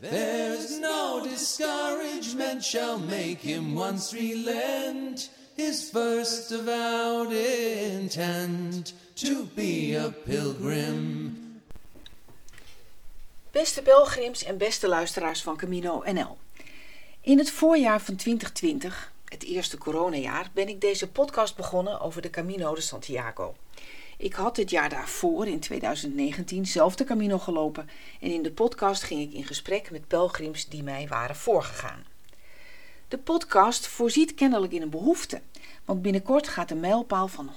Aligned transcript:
There's 0.00 0.78
no 0.78 1.22
discouragement 1.22 2.64
shall 2.64 2.98
make 2.98 3.40
him 3.40 3.74
once 3.74 4.12
relent 4.12 5.30
his 5.54 5.88
first 5.90 6.52
avowed 6.52 7.32
intent 7.32 8.92
to 9.14 9.46
be 9.54 9.94
a 9.94 10.10
pilgrim. 10.10 11.60
Beste 13.50 13.82
pelgrims 13.82 14.44
en 14.44 14.58
beste 14.58 14.88
luisteraars 14.88 15.42
van 15.42 15.56
Camino 15.56 16.02
NL. 16.04 16.38
In 17.20 17.38
het 17.38 17.50
voorjaar 17.50 18.00
van 18.00 18.16
2020, 18.16 19.12
het 19.24 19.44
eerste 19.44 19.78
coronajaar, 19.78 20.50
ben 20.52 20.68
ik 20.68 20.80
deze 20.80 21.08
podcast 21.08 21.56
begonnen 21.56 22.00
over 22.00 22.22
de 22.22 22.30
Camino 22.30 22.74
de 22.74 22.80
Santiago. 22.80 23.54
Ik 24.18 24.34
had 24.34 24.56
het 24.56 24.70
jaar 24.70 24.88
daarvoor, 24.88 25.46
in 25.46 25.60
2019, 25.60 26.66
zelf 26.66 26.96
de 26.96 27.04
Camino 27.04 27.38
gelopen 27.38 27.88
en 28.20 28.30
in 28.30 28.42
de 28.42 28.52
podcast 28.52 29.02
ging 29.02 29.20
ik 29.20 29.32
in 29.32 29.44
gesprek 29.44 29.90
met 29.90 30.06
pelgrims 30.06 30.68
die 30.68 30.82
mij 30.82 31.08
waren 31.08 31.36
voorgegaan. 31.36 32.04
De 33.08 33.18
podcast 33.18 33.86
voorziet 33.86 34.34
kennelijk 34.34 34.72
in 34.72 34.82
een 34.82 34.90
behoefte, 34.90 35.40
want 35.84 36.02
binnenkort 36.02 36.48
gaat 36.48 36.68
de 36.68 36.74
mijlpaal 36.74 37.28
van 37.28 37.50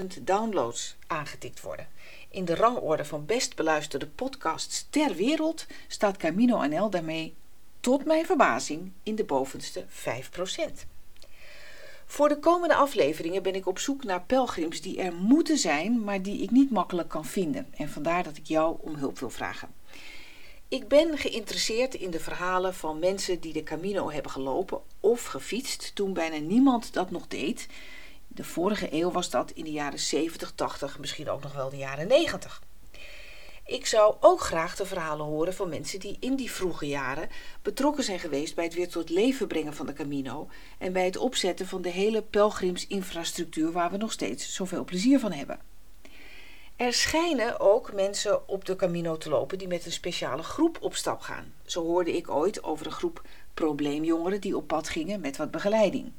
100.000 0.00 0.22
downloads 0.22 0.96
aangetikt 1.06 1.60
worden. 1.60 1.88
In 2.30 2.44
de 2.44 2.54
rangorde 2.54 3.04
van 3.04 3.26
best 3.26 3.56
beluisterde 3.56 4.06
podcasts 4.06 4.86
ter 4.90 5.14
wereld 5.14 5.66
staat 5.86 6.16
Camino 6.16 6.66
NL 6.66 6.90
daarmee, 6.90 7.34
tot 7.80 8.04
mijn 8.04 8.26
verbazing, 8.26 8.92
in 9.02 9.14
de 9.14 9.24
bovenste 9.24 9.84
5%. 9.88 10.95
Voor 12.06 12.28
de 12.28 12.38
komende 12.38 12.74
afleveringen 12.74 13.42
ben 13.42 13.54
ik 13.54 13.66
op 13.66 13.78
zoek 13.78 14.04
naar 14.04 14.22
pelgrims 14.22 14.80
die 14.80 15.00
er 15.00 15.14
moeten 15.14 15.58
zijn, 15.58 16.04
maar 16.04 16.22
die 16.22 16.42
ik 16.42 16.50
niet 16.50 16.70
makkelijk 16.70 17.08
kan 17.08 17.24
vinden. 17.24 17.66
En 17.76 17.88
vandaar 17.88 18.22
dat 18.22 18.36
ik 18.36 18.46
jou 18.46 18.76
om 18.80 18.94
hulp 18.94 19.18
wil 19.18 19.30
vragen. 19.30 19.68
Ik 20.68 20.88
ben 20.88 21.18
geïnteresseerd 21.18 21.94
in 21.94 22.10
de 22.10 22.20
verhalen 22.20 22.74
van 22.74 22.98
mensen 22.98 23.40
die 23.40 23.52
de 23.52 23.62
Camino 23.62 24.10
hebben 24.10 24.30
gelopen 24.30 24.80
of 25.00 25.24
gefietst 25.24 25.94
toen 25.94 26.12
bijna 26.12 26.36
niemand 26.36 26.92
dat 26.92 27.10
nog 27.10 27.28
deed. 27.28 27.66
De 28.28 28.44
vorige 28.44 28.92
eeuw 28.92 29.10
was 29.10 29.30
dat 29.30 29.50
in 29.50 29.64
de 29.64 29.72
jaren 29.72 29.98
70, 29.98 30.52
80, 30.54 30.98
misschien 30.98 31.30
ook 31.30 31.42
nog 31.42 31.52
wel 31.52 31.70
de 31.70 31.76
jaren 31.76 32.06
90. 32.06 32.62
Ik 33.66 33.86
zou 33.86 34.16
ook 34.20 34.40
graag 34.40 34.76
de 34.76 34.86
verhalen 34.86 35.26
horen 35.26 35.54
van 35.54 35.68
mensen 35.68 36.00
die 36.00 36.16
in 36.20 36.36
die 36.36 36.50
vroege 36.50 36.86
jaren 36.86 37.28
betrokken 37.62 38.04
zijn 38.04 38.18
geweest 38.18 38.54
bij 38.54 38.64
het 38.64 38.74
weer 38.74 38.88
tot 38.88 39.10
leven 39.10 39.46
brengen 39.46 39.74
van 39.74 39.86
de 39.86 39.92
Camino 39.92 40.48
en 40.78 40.92
bij 40.92 41.04
het 41.04 41.16
opzetten 41.16 41.66
van 41.66 41.82
de 41.82 41.88
hele 41.88 42.22
pelgrimsinfrastructuur 42.22 43.72
waar 43.72 43.90
we 43.90 43.96
nog 43.96 44.12
steeds 44.12 44.54
zoveel 44.54 44.84
plezier 44.84 45.18
van 45.18 45.32
hebben. 45.32 45.58
Er 46.76 46.92
schijnen 46.92 47.60
ook 47.60 47.92
mensen 47.92 48.48
op 48.48 48.64
de 48.64 48.76
Camino 48.76 49.16
te 49.16 49.28
lopen 49.28 49.58
die 49.58 49.68
met 49.68 49.86
een 49.86 49.92
speciale 49.92 50.42
groep 50.42 50.78
op 50.80 50.94
stap 50.94 51.20
gaan. 51.20 51.52
Zo 51.64 51.84
hoorde 51.84 52.16
ik 52.16 52.30
ooit 52.30 52.62
over 52.62 52.86
een 52.86 52.92
groep 52.92 53.22
probleemjongeren 53.54 54.40
die 54.40 54.56
op 54.56 54.66
pad 54.66 54.88
gingen 54.88 55.20
met 55.20 55.36
wat 55.36 55.50
begeleiding. 55.50 56.12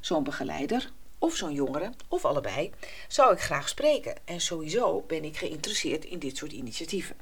Zo'n 0.00 0.24
begeleider 0.24 0.92
of 1.24 1.36
zo'n 1.36 1.52
jongere, 1.52 1.92
of 2.08 2.24
allebei, 2.24 2.70
zou 3.08 3.32
ik 3.32 3.40
graag 3.40 3.68
spreken. 3.68 4.14
En 4.24 4.40
sowieso 4.40 5.04
ben 5.06 5.24
ik 5.24 5.36
geïnteresseerd 5.36 6.04
in 6.04 6.18
dit 6.18 6.36
soort 6.36 6.52
initiatieven. 6.52 7.16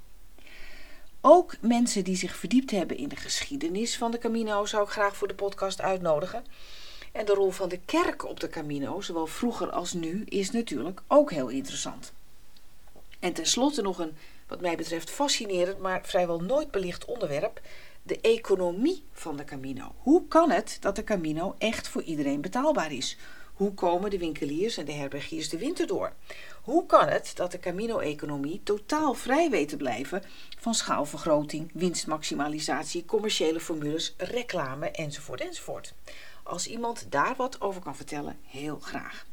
Ook 1.20 1.56
mensen 1.61 2.05
die 2.05 2.17
zich 2.17 2.36
verdiept 2.36 2.70
hebben 2.70 2.97
in 2.97 3.08
de 3.08 3.17
geschiedenis 3.17 3.97
van 3.97 4.11
de 4.11 4.19
Camino 4.19 4.67
zou 4.67 4.84
ik 4.84 4.91
graag 4.91 5.17
voor 5.17 5.28
de 5.28 5.34
podcast 5.34 5.80
uitnodigen. 5.80 6.45
En 7.12 7.25
de 7.25 7.34
rol 7.34 7.50
van 7.50 7.69
de 7.69 7.80
kerk 7.84 8.25
op 8.28 8.41
de 8.41 8.48
Camino, 8.48 9.00
zowel 9.00 9.27
vroeger 9.27 9.70
als 9.70 9.92
nu, 9.92 10.25
is 10.25 10.50
natuurlijk 10.50 11.03
ook 11.06 11.30
heel 11.30 11.48
interessant. 11.48 12.12
En 13.19 13.33
tenslotte 13.33 13.83
nog 13.83 13.98
een, 13.98 14.17
wat 14.47 14.61
mij 14.61 14.77
betreft, 14.77 15.11
fascinerend, 15.11 15.78
maar 15.78 16.00
vrijwel 16.05 16.41
nooit 16.41 16.70
belicht 16.70 17.05
onderwerp: 17.05 17.61
de 18.03 18.20
economie 18.20 19.03
van 19.12 19.36
de 19.36 19.45
Camino. 19.45 19.95
Hoe 19.98 20.28
kan 20.28 20.50
het 20.50 20.77
dat 20.80 20.97
de 20.97 21.05
Camino 21.05 21.55
echt 21.58 21.89
voor 21.89 22.03
iedereen 22.03 22.41
betaalbaar 22.41 22.92
is? 22.92 23.17
Hoe 23.53 23.75
komen 23.75 24.11
de 24.11 24.19
winkeliers 24.19 24.77
en 24.77 24.84
de 24.84 24.92
herbergiers 24.92 25.48
de 25.48 25.58
winter 25.58 25.86
door? 25.86 26.13
Hoe 26.63 26.86
kan 26.86 27.08
het 27.08 27.33
dat 27.35 27.51
de 27.51 27.58
Camino-economie 27.58 28.61
totaal 28.63 29.14
vrij 29.14 29.51
weet 29.51 29.68
te 29.68 29.77
blijven 29.77 30.23
van 30.58 30.74
schaalvergroting, 30.74 31.70
winstmaximalisatie, 31.74 33.05
commerciële 33.05 33.61
formules, 33.61 34.14
reclame 34.17 34.90
enzovoort 34.90 35.40
enzovoort? 35.40 35.95
Als 36.42 36.67
iemand 36.67 37.07
daar 37.08 37.35
wat 37.36 37.61
over 37.61 37.83
kan 37.83 37.96
vertellen, 37.96 38.39
heel 38.46 38.79
graag. 38.79 39.27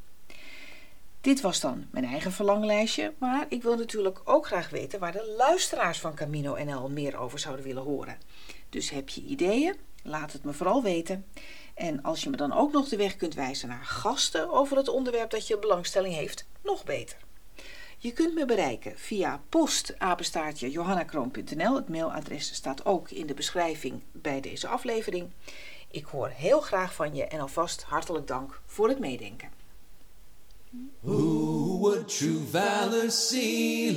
Dit 1.22 1.42
was 1.42 1.60
dan 1.60 1.88
mijn 1.92 2.06
eigen 2.06 2.32
verlanglijstje, 2.32 3.14
maar 3.18 3.46
ik 3.50 3.64
wil 3.64 3.76
natuurlijk 3.76 4.22
ook 4.24 4.46
graag 4.46 4.70
weten 4.70 5.00
waar 5.00 5.12
de 5.12 5.34
luisteraars 5.38 6.00
van 6.00 6.16
Camino 6.16 6.64
NL 6.64 6.90
meer 6.90 7.18
over 7.18 7.40
zouden 7.40 7.66
willen 7.66 7.84
horen. 7.84 8.18
Dus 8.70 8.90
heb 8.90 9.10
je 9.10 9.22
ideeën? 9.22 9.76
Laat 10.04 10.34
het 10.34 10.44
me 10.44 10.54
vooral 10.54 10.84
weten. 10.84 11.26
En 11.80 12.02
als 12.02 12.24
je 12.24 12.30
me 12.30 12.38
dan 12.38 12.54
ook 12.54 12.72
nog 12.72 12.90
de 12.90 12.98
weg 12.98 13.16
kunt 13.16 13.34
wijzen 13.34 13.68
naar 13.68 13.86
gasten 13.86 14.52
over 14.52 14.78
het 14.78 14.88
onderwerp 14.88 15.30
dat 15.30 15.48
je 15.48 15.60
belangstelling 15.60 16.14
heeft, 16.14 16.46
nog 16.64 16.84
beter. 16.84 17.18
Je 17.98 18.12
kunt 18.12 18.34
me 18.34 18.46
bereiken 18.46 18.98
via 18.98 19.42
postapenstaartje 19.50 20.72
johannakroon.nl. 20.72 21.76
Het 21.76 21.90
mailadres 21.90 22.54
staat 22.54 22.86
ook 22.86 23.10
in 23.10 23.28
de 23.28 23.34
beschrijving 23.34 24.02
bij 24.12 24.42
deze 24.42 24.68
aflevering. 24.68 25.30
Ik 25.92 26.06
hoor 26.06 26.28
heel 26.28 26.62
graag 26.62 26.94
van 26.94 27.16
je 27.16 27.26
en 27.26 27.40
alvast 27.40 27.84
hartelijk 27.84 28.28
dank 28.28 28.62
voor 28.66 28.90
het 28.90 29.00
meedenken. 29.00 29.50
Would 31.00 32.12
see? 33.12 33.94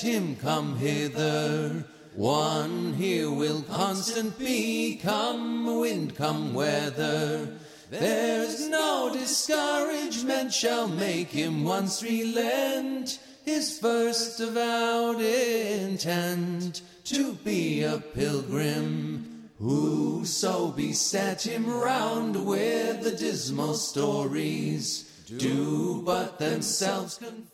Him 0.00 0.36
come 0.38 0.76
hither. 0.76 1.93
One 2.14 2.94
here 2.94 3.28
will 3.28 3.62
constant 3.62 4.38
be, 4.38 5.00
come 5.02 5.80
wind, 5.80 6.14
come 6.14 6.54
weather. 6.54 7.48
There's 7.90 8.68
no 8.68 9.10
discouragement 9.12 10.52
shall 10.52 10.86
make 10.86 11.30
him 11.30 11.64
once 11.64 12.04
relent 12.04 13.18
his 13.44 13.78
first 13.80 14.38
avowed 14.38 15.20
intent 15.20 16.82
to 17.04 17.32
be 17.32 17.82
a 17.82 17.98
pilgrim. 17.98 19.50
Whoso 19.58 20.68
beset 20.68 21.42
him 21.42 21.66
round 21.66 22.46
with 22.46 23.02
the 23.02 23.16
dismal 23.16 23.74
stories 23.74 25.10
do 25.38 26.02
but 26.04 26.38
themselves 26.38 27.18
confound. 27.18 27.53